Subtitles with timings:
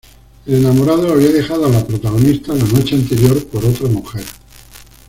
[0.47, 4.23] El enamorado había dejado a la protagonista la noche anterior por otra mujer.